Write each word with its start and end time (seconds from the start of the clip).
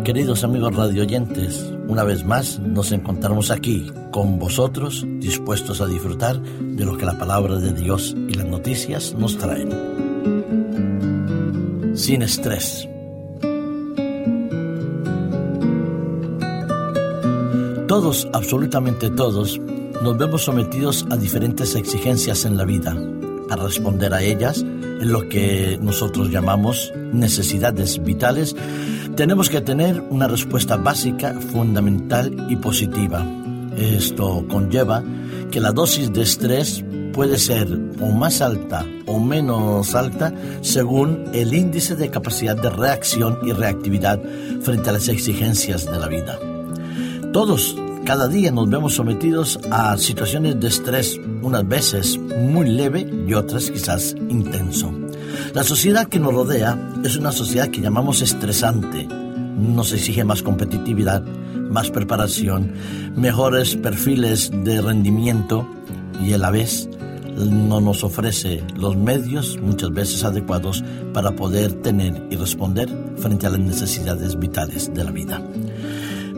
Queridos 0.00 0.42
amigos 0.42 0.74
radioyentes, 0.74 1.72
una 1.86 2.02
vez 2.02 2.24
más 2.24 2.58
nos 2.58 2.90
encontramos 2.90 3.52
aquí 3.52 3.92
con 4.10 4.38
vosotros 4.38 5.06
dispuestos 5.20 5.80
a 5.80 5.86
disfrutar 5.86 6.40
de 6.40 6.84
lo 6.84 6.96
que 6.96 7.06
la 7.06 7.16
palabra 7.16 7.58
de 7.58 7.72
Dios 7.72 8.16
y 8.28 8.34
las 8.34 8.46
noticias 8.46 9.14
nos 9.14 9.38
traen. 9.38 9.68
Sin 11.94 12.22
estrés. 12.22 12.88
Todos, 17.86 18.26
absolutamente 18.32 19.08
todos, 19.10 19.60
nos 20.02 20.18
vemos 20.18 20.42
sometidos 20.42 21.06
a 21.10 21.16
diferentes 21.16 21.76
exigencias 21.76 22.44
en 22.44 22.56
la 22.56 22.64
vida. 22.64 22.96
Para 23.48 23.64
responder 23.64 24.12
a 24.14 24.22
ellas, 24.22 24.64
lo 25.04 25.28
que 25.28 25.78
nosotros 25.80 26.30
llamamos 26.30 26.92
necesidades 27.12 28.02
vitales, 28.02 28.54
tenemos 29.16 29.50
que 29.50 29.60
tener 29.60 30.00
una 30.10 30.28
respuesta 30.28 30.76
básica, 30.76 31.34
fundamental 31.52 32.46
y 32.48 32.56
positiva. 32.56 33.26
Esto 33.76 34.44
conlleva 34.48 35.02
que 35.50 35.60
la 35.60 35.72
dosis 35.72 36.12
de 36.12 36.22
estrés 36.22 36.84
puede 37.12 37.38
ser 37.38 37.68
o 38.00 38.06
más 38.06 38.40
alta 38.40 38.86
o 39.06 39.20
menos 39.20 39.94
alta 39.94 40.32
según 40.62 41.24
el 41.34 41.52
índice 41.52 41.94
de 41.94 42.10
capacidad 42.10 42.56
de 42.56 42.70
reacción 42.70 43.38
y 43.44 43.52
reactividad 43.52 44.20
frente 44.62 44.90
a 44.90 44.94
las 44.94 45.08
exigencias 45.08 45.84
de 45.84 45.98
la 45.98 46.08
vida. 46.08 46.38
Todos, 47.32 47.76
cada 48.12 48.28
día 48.28 48.52
nos 48.52 48.68
vemos 48.68 48.96
sometidos 48.96 49.58
a 49.70 49.96
situaciones 49.96 50.60
de 50.60 50.68
estrés, 50.68 51.18
unas 51.40 51.66
veces 51.66 52.18
muy 52.18 52.68
leve 52.68 53.10
y 53.26 53.32
otras 53.32 53.70
quizás 53.70 54.14
intenso. 54.28 54.92
La 55.54 55.64
sociedad 55.64 56.08
que 56.08 56.20
nos 56.20 56.34
rodea 56.34 56.78
es 57.02 57.16
una 57.16 57.32
sociedad 57.32 57.68
que 57.68 57.80
llamamos 57.80 58.20
estresante. 58.20 59.06
Nos 59.06 59.94
exige 59.94 60.24
más 60.24 60.42
competitividad, 60.42 61.22
más 61.22 61.90
preparación, 61.90 62.74
mejores 63.16 63.76
perfiles 63.76 64.50
de 64.62 64.82
rendimiento 64.82 65.66
y 66.22 66.34
a 66.34 66.38
la 66.38 66.50
vez 66.50 66.90
no 67.34 67.80
nos 67.80 68.04
ofrece 68.04 68.62
los 68.76 68.94
medios 68.94 69.58
muchas 69.62 69.90
veces 69.90 70.22
adecuados 70.22 70.84
para 71.14 71.30
poder 71.30 71.72
tener 71.80 72.26
y 72.28 72.36
responder 72.36 72.90
frente 73.16 73.46
a 73.46 73.50
las 73.50 73.60
necesidades 73.60 74.38
vitales 74.38 74.92
de 74.92 75.02
la 75.02 75.10
vida. 75.12 75.42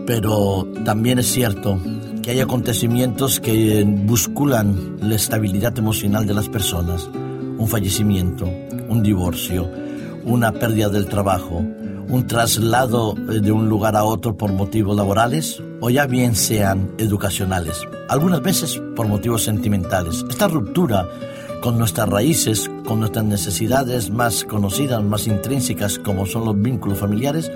Pero 0.07 0.67
también 0.85 1.19
es 1.19 1.27
cierto 1.33 1.81
que 2.23 2.33
hay 2.33 2.41
acontecimientos 2.41 3.41
que 3.41 3.85
busculan 3.85 4.97
la 5.01 5.15
estabilidad 5.15 5.79
emocional 5.79 6.27
de 6.27 6.35
las 6.35 6.49
personas, 6.49 7.09
un 7.13 7.69
fallecimiento, 7.69 8.47
un 8.89 9.03
divorcio, 9.03 9.71
una 10.25 10.53
pérdida 10.53 10.89
del 10.89 11.07
trabajo, 11.07 11.65
un 12.09 12.27
traslado 12.27 13.15
eh, 13.31 13.41
de 13.41 13.53
un 13.53 13.69
lugar 13.69 13.97
a 13.97 14.05
otro 14.05 14.37
por 14.37 14.53
motivos 14.53 14.97
laborales 14.97 15.63
o 15.81 15.91
ya 15.91 16.07
bien 16.07 16.35
sean 16.35 16.95
educacionales, 16.99 17.81
algunas 18.09 18.43
veces 18.43 18.81
por 18.97 19.09
motivos 19.09 19.43
sentimentales. 19.43 20.25
Esta 20.29 20.49
ruptura 20.49 21.09
con 21.61 21.79
nuestras 21.79 22.09
raíces, 22.09 22.71
con 22.87 23.01
nuestras 23.01 23.25
necesidades 23.25 24.11
más 24.11 24.45
conocidas, 24.45 25.03
más 25.03 25.27
intrínsecas 25.27 25.99
como 25.99 26.27
son 26.27 26.45
los 26.45 26.61
vínculos 26.61 26.99
familiares, 26.99 27.51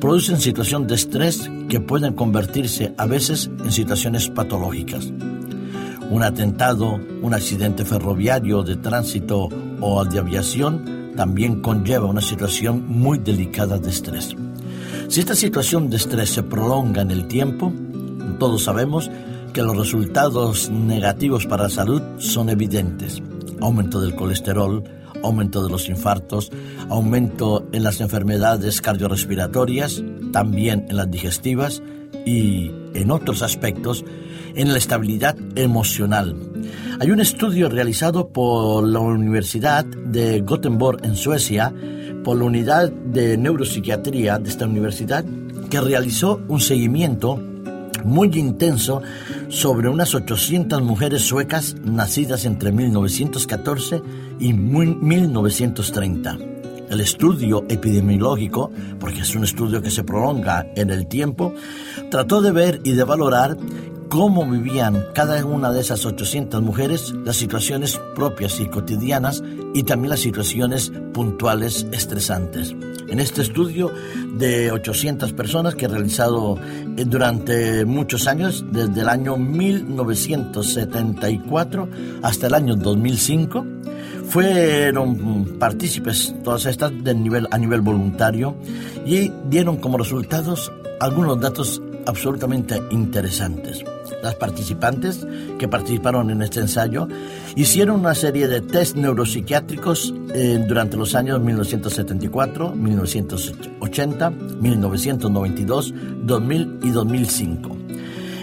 producen 0.00 0.40
situaciones 0.40 0.88
de 0.88 0.94
estrés 0.94 1.50
que 1.68 1.80
pueden 1.80 2.14
convertirse 2.14 2.94
a 2.96 3.06
veces 3.06 3.50
en 3.64 3.72
situaciones 3.72 4.28
patológicas. 4.28 5.12
Un 6.10 6.22
atentado, 6.22 7.00
un 7.22 7.34
accidente 7.34 7.84
ferroviario, 7.84 8.62
de 8.62 8.76
tránsito 8.76 9.48
o 9.80 10.04
de 10.04 10.18
aviación 10.18 11.12
también 11.16 11.60
conlleva 11.60 12.06
una 12.06 12.20
situación 12.20 12.84
muy 12.86 13.18
delicada 13.18 13.78
de 13.78 13.90
estrés. 13.90 14.36
Si 15.08 15.20
esta 15.20 15.34
situación 15.34 15.88
de 15.88 15.96
estrés 15.96 16.30
se 16.30 16.42
prolonga 16.42 17.02
en 17.02 17.10
el 17.10 17.26
tiempo, 17.26 17.72
todos 18.38 18.64
sabemos 18.64 19.10
que 19.52 19.62
los 19.62 19.76
resultados 19.76 20.70
negativos 20.70 21.46
para 21.46 21.64
la 21.64 21.70
salud 21.70 22.02
son 22.18 22.50
evidentes. 22.50 23.22
Aumento 23.60 24.00
del 24.00 24.14
colesterol, 24.14 24.84
aumento 25.22 25.62
de 25.62 25.70
los 25.70 25.88
infartos, 25.88 26.50
aumento 26.88 27.66
en 27.72 27.82
las 27.82 28.00
enfermedades 28.00 28.80
cardiorrespiratorias, 28.80 30.02
también 30.32 30.86
en 30.88 30.96
las 30.96 31.10
digestivas 31.10 31.82
y 32.24 32.70
en 32.94 33.10
otros 33.10 33.42
aspectos 33.42 34.04
en 34.54 34.72
la 34.72 34.78
estabilidad 34.78 35.36
emocional. 35.54 36.34
Hay 36.98 37.10
un 37.10 37.20
estudio 37.20 37.68
realizado 37.68 38.28
por 38.28 38.86
la 38.86 39.00
Universidad 39.00 39.84
de 39.84 40.40
Gothenburg 40.40 41.04
en 41.04 41.14
Suecia, 41.14 41.72
por 42.24 42.38
la 42.38 42.44
unidad 42.44 42.90
de 42.90 43.36
neuropsiquiatría 43.36 44.38
de 44.38 44.48
esta 44.48 44.66
universidad, 44.66 45.24
que 45.70 45.80
realizó 45.80 46.40
un 46.48 46.60
seguimiento 46.60 47.40
muy 48.04 48.28
intenso 48.38 49.02
sobre 49.48 49.88
unas 49.88 50.14
800 50.14 50.80
mujeres 50.82 51.22
suecas 51.22 51.76
nacidas 51.82 52.44
entre 52.44 52.72
1914 52.72 54.02
y 54.38 54.52
1930. 54.52 56.38
El 56.88 57.00
estudio 57.00 57.64
epidemiológico, 57.68 58.70
porque 59.00 59.20
es 59.20 59.34
un 59.34 59.44
estudio 59.44 59.82
que 59.82 59.90
se 59.90 60.04
prolonga 60.04 60.66
en 60.76 60.90
el 60.90 61.08
tiempo, 61.08 61.52
trató 62.10 62.40
de 62.40 62.52
ver 62.52 62.80
y 62.84 62.92
de 62.92 63.04
valorar 63.04 63.56
cómo 64.08 64.48
vivían 64.48 65.04
cada 65.14 65.44
una 65.44 65.72
de 65.72 65.80
esas 65.80 66.06
800 66.06 66.62
mujeres 66.62 67.12
las 67.24 67.34
situaciones 67.36 68.00
propias 68.14 68.60
y 68.60 68.66
cotidianas 68.66 69.42
y 69.74 69.82
también 69.82 70.10
las 70.10 70.20
situaciones 70.20 70.92
puntuales 71.12 71.88
estresantes. 71.92 72.76
En 73.08 73.18
este 73.20 73.42
estudio 73.42 73.92
de 74.34 74.72
800 74.72 75.32
personas 75.32 75.74
que 75.74 75.86
he 75.86 75.88
realizado 75.88 76.58
eh, 76.96 77.04
durante 77.04 77.84
muchos 77.84 78.26
años, 78.26 78.64
desde 78.70 79.00
el 79.00 79.08
año 79.08 79.36
1974 79.36 81.88
hasta 82.22 82.46
el 82.48 82.54
año 82.54 82.74
2005, 82.74 83.64
fueron 84.28 85.56
partícipes 85.58 86.34
todas 86.42 86.66
estas 86.66 86.92
nivel, 86.92 87.48
a 87.50 87.58
nivel 87.58 87.80
voluntario 87.80 88.56
y 89.04 89.30
dieron 89.48 89.76
como 89.76 89.98
resultados 89.98 90.72
algunos 91.00 91.40
datos 91.40 91.80
absolutamente 92.06 92.80
interesantes. 92.90 93.84
Las 94.22 94.34
participantes 94.34 95.26
que 95.58 95.68
participaron 95.68 96.30
en 96.30 96.42
este 96.42 96.60
ensayo 96.60 97.06
hicieron 97.54 98.00
una 98.00 98.14
serie 98.14 98.48
de 98.48 98.60
test 98.60 98.96
neuropsiquiátricos 98.96 100.14
eh, 100.34 100.64
durante 100.66 100.96
los 100.96 101.14
años 101.14 101.40
1974, 101.40 102.74
1980, 102.74 104.30
1992, 104.30 105.94
2000 106.24 106.78
y 106.82 106.90
2005. 106.90 107.76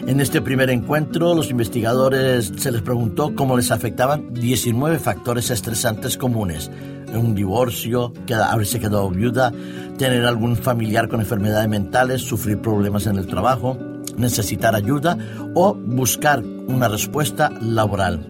En 0.06 0.20
este 0.20 0.42
primer 0.42 0.70
encuentro, 0.70 1.34
los 1.34 1.50
investigadores 1.50 2.52
se 2.58 2.74
les 2.74 2.82
preguntó 2.82 3.34
cómo 3.36 3.56
les 3.56 3.72
afectaban 3.72 4.34
19 4.34 5.00
factores 5.00 5.50
estresantes 5.50 6.18
comunes. 6.18 6.70
Un 7.14 7.36
divorcio, 7.36 8.12
haberse 8.34 8.82
quedado 8.82 9.10
viuda, 9.10 9.54
tener 9.98 10.26
algún 10.26 10.58
familiar 10.58 11.08
con 11.08 11.22
enfermedades 11.22 11.70
mentales, 11.70 12.22
sufrir 12.22 12.60
problemas 12.60 13.08
en 13.08 13.18
el 13.18 13.28
trabajo, 13.28 13.78
necesitar 14.18 14.76
ayuda 14.76 15.18
o 15.54 15.74
buscar 15.74 16.44
una 16.44 16.90
respuesta 16.90 17.50
laboral. 17.62 18.28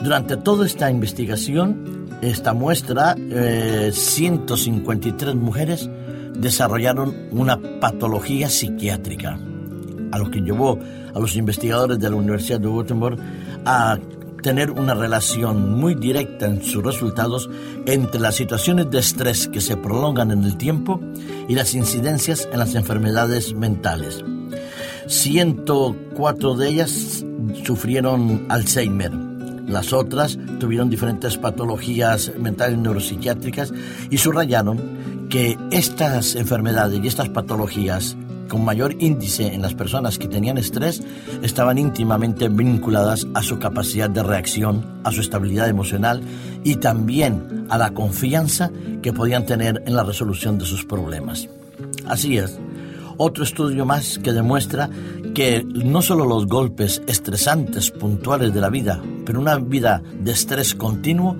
Durante 0.00 0.36
toda 0.36 0.66
esta 0.66 0.88
investigación, 0.88 2.06
esta 2.20 2.52
muestra, 2.52 3.16
153 3.16 5.32
eh, 5.32 5.34
mujeres 5.34 5.90
desarrollaron 6.34 7.28
una 7.32 7.60
patología 7.80 8.48
psiquiátrica, 8.48 9.40
a 10.12 10.18
lo 10.18 10.30
que 10.30 10.40
llevó 10.40 10.78
a 11.14 11.18
los 11.18 11.36
investigadores 11.36 11.98
de 11.98 12.10
la 12.10 12.16
Universidad 12.16 12.60
de 12.60 12.68
Wittenberg 12.68 13.18
a 13.64 13.98
tener 14.42 14.70
una 14.70 14.94
relación 14.94 15.78
muy 15.78 15.94
directa 15.94 16.46
en 16.46 16.62
sus 16.62 16.82
resultados 16.82 17.50
entre 17.86 18.20
las 18.20 18.36
situaciones 18.36 18.90
de 18.90 18.98
estrés 18.98 19.48
que 19.48 19.60
se 19.60 19.76
prolongan 19.76 20.30
en 20.30 20.44
el 20.44 20.56
tiempo 20.56 21.00
y 21.48 21.54
las 21.54 21.74
incidencias 21.74 22.48
en 22.52 22.58
las 22.58 22.74
enfermedades 22.74 23.54
mentales. 23.54 24.24
104 25.06 26.54
de 26.54 26.68
ellas 26.68 27.24
sufrieron 27.64 28.46
Alzheimer. 28.48 29.12
Las 29.66 29.92
otras 29.92 30.38
tuvieron 30.58 30.88
diferentes 30.88 31.36
patologías 31.36 32.32
mentales 32.38 32.78
neuropsiquiátricas 32.78 33.72
y 34.10 34.18
subrayaron 34.18 35.28
que 35.28 35.58
estas 35.70 36.36
enfermedades 36.36 37.00
y 37.02 37.06
estas 37.06 37.28
patologías 37.28 38.16
con 38.48 38.64
mayor 38.64 38.96
índice 38.98 39.54
en 39.54 39.62
las 39.62 39.74
personas 39.74 40.18
que 40.18 40.28
tenían 40.28 40.58
estrés 40.58 41.02
estaban 41.42 41.78
íntimamente 41.78 42.48
vinculadas 42.48 43.26
a 43.34 43.42
su 43.42 43.58
capacidad 43.58 44.10
de 44.10 44.22
reacción, 44.22 45.00
a 45.04 45.12
su 45.12 45.20
estabilidad 45.20 45.68
emocional 45.68 46.22
y 46.64 46.76
también 46.76 47.66
a 47.68 47.78
la 47.78 47.92
confianza 47.92 48.70
que 49.02 49.12
podían 49.12 49.46
tener 49.46 49.82
en 49.86 49.94
la 49.94 50.04
resolución 50.04 50.58
de 50.58 50.64
sus 50.64 50.84
problemas. 50.84 51.48
Así 52.06 52.38
es, 52.38 52.58
otro 53.16 53.44
estudio 53.44 53.84
más 53.84 54.18
que 54.18 54.32
demuestra 54.32 54.88
que 55.34 55.64
no 55.64 56.02
solo 56.02 56.24
los 56.24 56.46
golpes 56.46 57.02
estresantes 57.06 57.90
puntuales 57.90 58.54
de 58.54 58.60
la 58.60 58.70
vida, 58.70 59.02
pero 59.26 59.40
una 59.40 59.56
vida 59.56 60.02
de 60.20 60.32
estrés 60.32 60.74
continuo 60.74 61.36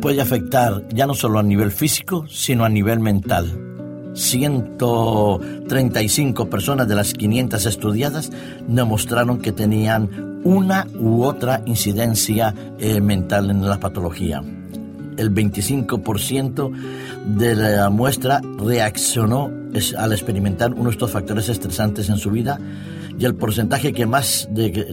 puede 0.00 0.20
afectar 0.20 0.86
ya 0.92 1.06
no 1.06 1.14
solo 1.14 1.38
a 1.38 1.42
nivel 1.42 1.70
físico, 1.70 2.26
sino 2.28 2.64
a 2.64 2.68
nivel 2.68 3.00
mental 3.00 3.69
135 4.14 6.50
personas 6.50 6.88
de 6.88 6.94
las 6.94 7.14
500 7.14 7.64
estudiadas 7.66 8.30
demostraron 8.66 9.40
que 9.40 9.52
tenían 9.52 10.40
una 10.44 10.86
u 10.98 11.24
otra 11.24 11.62
incidencia 11.66 12.54
eh, 12.78 13.00
mental 13.00 13.50
en 13.50 13.66
la 13.66 13.78
patología. 13.78 14.42
El 15.16 15.34
25% 15.34 16.72
de 17.36 17.54
la 17.54 17.90
muestra 17.90 18.40
reaccionó 18.58 19.50
al 19.98 20.12
experimentar 20.12 20.72
uno 20.72 20.84
de 20.84 20.90
estos 20.90 21.10
factores 21.10 21.48
estresantes 21.48 22.08
en 22.08 22.16
su 22.16 22.30
vida 22.30 22.58
y 23.18 23.24
el 23.26 23.34
porcentaje 23.34 23.92
que 23.92 24.06
más 24.06 24.48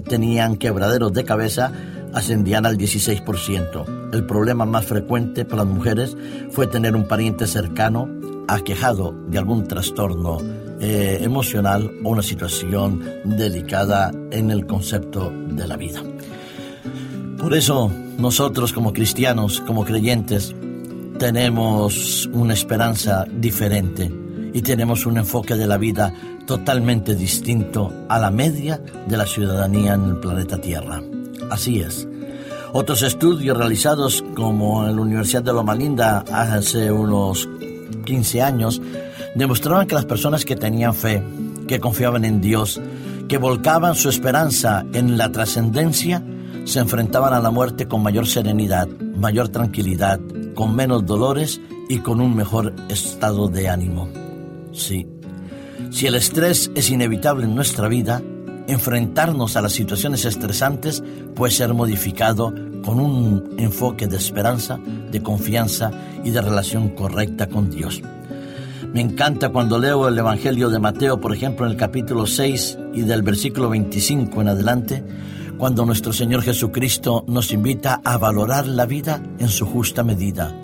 tenían 0.10 0.58
quebraderos 0.58 1.14
de 1.14 1.24
cabeza 1.24 1.72
ascendían 2.18 2.66
al 2.66 2.78
16%. 2.78 4.12
El 4.14 4.26
problema 4.26 4.66
más 4.66 4.86
frecuente 4.86 5.46
para 5.46 5.64
las 5.64 5.74
mujeres 5.74 6.18
fue 6.52 6.68
tener 6.68 6.96
un 6.96 7.08
pariente 7.08 7.48
cercano 7.48 8.10
aquejado 8.48 9.14
de 9.28 9.38
algún 9.38 9.68
trastorno 9.68 10.40
eh, 10.80 11.20
emocional 11.22 11.92
o 12.04 12.10
una 12.10 12.24
situación 12.24 13.04
delicada 13.24 14.12
en 14.32 14.52
el 14.52 14.66
concepto 14.66 15.32
de 15.50 15.68
la 15.68 15.78
vida. 15.78 16.02
Por 17.38 17.54
eso 17.54 17.92
nosotros 18.18 18.74
como 18.74 18.94
cristianos, 18.94 19.60
como 19.60 19.86
creyentes, 19.86 20.56
tenemos 21.20 22.28
una 22.34 22.54
esperanza 22.54 23.26
diferente 23.32 24.12
y 24.54 24.62
tenemos 24.62 25.06
un 25.06 25.18
enfoque 25.18 25.56
de 25.56 25.68
la 25.68 25.78
vida 25.78 26.14
totalmente 26.48 27.16
distinto 27.16 27.94
a 28.10 28.18
la 28.18 28.32
media 28.32 28.82
de 29.08 29.18
la 29.18 29.26
ciudadanía 29.26 29.94
en 29.94 30.04
el 30.06 30.18
planeta 30.18 30.60
Tierra. 30.60 31.02
Así 31.50 31.80
es. 31.80 32.08
Otros 32.74 33.02
estudios 33.02 33.58
realizados 33.58 34.24
como 34.36 34.88
en 34.88 34.96
la 34.96 35.02
Universidad 35.02 35.44
de 35.44 35.54
Loma 35.54 35.76
Linda 35.76 36.24
hace 36.32 36.92
unos 36.92 37.48
15 38.06 38.42
años 38.42 38.82
demostraron 39.36 39.88
que 39.88 39.96
las 39.96 40.06
personas 40.06 40.46
que 40.46 40.56
tenían 40.56 40.94
fe, 40.94 41.24
que 41.68 41.80
confiaban 41.80 42.26
en 42.26 42.42
Dios, 42.42 42.82
que 43.28 43.38
volcaban 43.38 43.96
su 43.96 44.10
esperanza 44.10 44.86
en 44.94 45.18
la 45.18 45.32
trascendencia, 45.32 46.24
se 46.66 46.80
enfrentaban 46.80 47.34
a 47.34 47.40
la 47.40 47.52
muerte 47.52 47.88
con 47.88 48.04
mayor 48.04 48.28
serenidad, 48.28 48.88
mayor 48.88 49.50
tranquilidad, 49.50 50.20
con 50.54 50.76
menos 50.76 51.06
dolores 51.06 51.62
y 51.90 52.00
con 52.00 52.20
un 52.20 52.36
mejor 52.36 52.74
estado 52.90 53.48
de 53.48 53.70
ánimo. 53.70 54.10
Sí, 54.74 55.08
si 55.92 56.08
el 56.08 56.16
estrés 56.16 56.72
es 56.76 56.90
inevitable 56.90 57.46
en 57.46 57.56
nuestra 57.56 57.88
vida, 57.88 58.22
enfrentarnos 58.68 59.56
a 59.56 59.62
las 59.62 59.74
situaciones 59.74 60.26
estresantes 60.26 61.04
puede 61.36 61.54
ser 61.54 61.74
modificado 61.74 62.54
con 62.84 63.00
un 63.00 63.56
enfoque 63.58 64.08
de 64.08 64.18
esperanza, 64.18 64.80
de 65.12 65.22
confianza 65.24 65.92
y 66.24 66.32
de 66.32 66.42
relación 66.42 66.90
correcta 66.90 67.48
con 67.48 67.70
Dios. 67.70 68.02
Me 68.94 69.02
encanta 69.02 69.50
cuando 69.50 69.80
leo 69.80 70.08
el 70.08 70.18
Evangelio 70.18 70.70
de 70.70 70.80
Mateo, 70.80 71.20
por 71.20 71.34
ejemplo, 71.34 71.66
en 71.66 71.74
el 71.74 71.78
capítulo 71.78 72.26
6 72.26 72.78
y 72.94 73.02
del 73.02 73.22
versículo 73.22 73.70
25 73.70 74.42
en 74.42 74.48
adelante, 74.48 75.04
cuando 75.58 75.86
nuestro 75.86 76.14
Señor 76.14 76.44
Jesucristo 76.44 77.26
nos 77.28 77.52
invita 77.52 78.02
a 78.04 78.18
valorar 78.18 78.68
la 78.68 78.86
vida 78.86 79.22
en 79.40 79.50
su 79.50 79.66
justa 79.66 80.04
medida, 80.04 80.56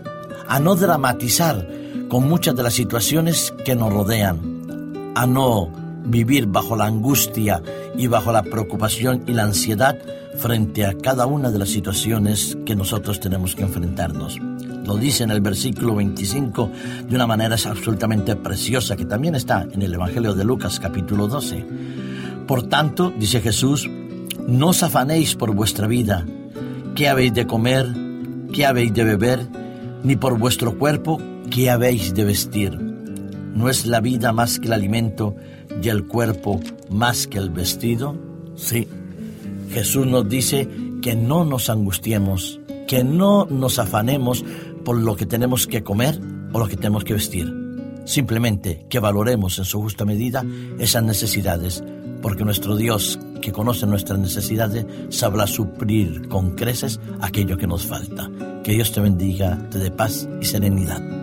a 0.47 0.59
no 0.59 0.75
dramatizar 0.75 1.67
con 2.07 2.29
muchas 2.29 2.55
de 2.55 2.63
las 2.63 2.73
situaciones 2.73 3.53
que 3.65 3.75
nos 3.75 3.91
rodean, 3.91 5.11
a 5.15 5.25
no 5.25 5.82
vivir 6.05 6.47
bajo 6.47 6.75
la 6.75 6.85
angustia 6.85 7.61
y 7.97 8.07
bajo 8.07 8.31
la 8.31 8.43
preocupación 8.43 9.23
y 9.27 9.33
la 9.33 9.43
ansiedad 9.43 9.97
frente 10.37 10.85
a 10.85 10.93
cada 10.93 11.25
una 11.25 11.51
de 11.51 11.59
las 11.59 11.69
situaciones 11.69 12.57
que 12.65 12.75
nosotros 12.75 13.19
tenemos 13.19 13.55
que 13.55 13.63
enfrentarnos. 13.63 14.39
Lo 14.85 14.97
dice 14.97 15.23
en 15.23 15.31
el 15.31 15.39
versículo 15.39 15.95
25 15.95 16.69
de 17.07 17.15
una 17.15 17.27
manera 17.27 17.55
absolutamente 17.65 18.35
preciosa 18.35 18.95
que 18.95 19.05
también 19.05 19.35
está 19.35 19.65
en 19.71 19.81
el 19.81 19.93
Evangelio 19.93 20.33
de 20.33 20.43
Lucas 20.43 20.79
capítulo 20.79 21.27
12. 21.27 21.65
Por 22.47 22.63
tanto, 22.63 23.13
dice 23.17 23.39
Jesús, 23.39 23.89
no 24.47 24.69
os 24.69 24.83
afanéis 24.83 25.35
por 25.35 25.55
vuestra 25.55 25.87
vida, 25.87 26.25
qué 26.95 27.07
habéis 27.07 27.33
de 27.33 27.47
comer, 27.47 27.87
qué 28.51 28.65
habéis 28.65 28.93
de 28.93 29.05
beber, 29.05 29.47
ni 30.03 30.17
por 30.17 30.37
vuestro 30.37 30.77
cuerpo, 30.77 31.21
qué 31.49 31.69
habéis 31.69 32.13
de 32.13 32.25
vestir. 32.25 32.77
¿No 33.53 33.69
es 33.69 33.85
la 33.85 34.01
vida 34.01 34.33
más 34.33 34.59
que 34.59 34.67
el 34.67 34.73
alimento 34.73 35.35
y 35.81 35.89
el 35.89 36.05
cuerpo 36.05 36.59
más 36.89 37.27
que 37.27 37.37
el 37.37 37.49
vestido? 37.49 38.15
Sí, 38.55 38.87
Jesús 39.71 40.05
nos 40.05 40.27
dice 40.29 40.67
que 41.01 41.15
no 41.15 41.45
nos 41.45 41.69
angustiemos, 41.69 42.59
que 42.87 43.03
no 43.03 43.45
nos 43.45 43.79
afanemos 43.79 44.45
por 44.85 44.97
lo 44.97 45.15
que 45.15 45.25
tenemos 45.25 45.67
que 45.67 45.83
comer 45.83 46.19
o 46.53 46.59
lo 46.59 46.67
que 46.67 46.77
tenemos 46.77 47.03
que 47.03 47.13
vestir. 47.13 47.51
Simplemente 48.05 48.85
que 48.89 48.99
valoremos 48.99 49.57
en 49.59 49.65
su 49.65 49.81
justa 49.81 50.05
medida 50.05 50.45
esas 50.77 51.03
necesidades, 51.03 51.83
porque 52.21 52.45
nuestro 52.45 52.75
Dios, 52.75 53.19
que 53.41 53.51
conoce 53.51 53.85
nuestras 53.85 54.19
necesidades, 54.19 54.85
sabrá 55.09 55.47
suplir 55.47 56.27
con 56.27 56.51
creces 56.55 56.99
aquello 57.21 57.57
que 57.57 57.67
nos 57.67 57.85
falta. 57.85 58.29
Que 58.63 58.73
Dios 58.73 58.91
te 58.91 59.01
bendiga, 59.01 59.57
te 59.71 59.79
dé 59.79 59.91
paz 59.91 60.27
y 60.41 60.45
serenidad. 60.45 61.22